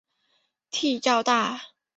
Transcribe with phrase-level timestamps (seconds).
[0.71, 1.61] 蹄较大。